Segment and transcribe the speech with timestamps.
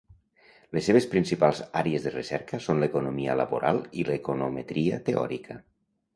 [0.77, 5.61] Les seves principals àrees de recerca són l'economia laboral i l'econometria teòrica.